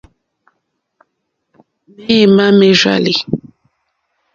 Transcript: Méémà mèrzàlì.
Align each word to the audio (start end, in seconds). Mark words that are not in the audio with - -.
Méémà 2.03 2.45
mèrzàlì. 2.59 3.15